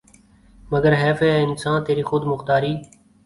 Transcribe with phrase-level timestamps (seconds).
[0.71, 2.73] مگر حیف ہے اے انسان تیری خود مختاری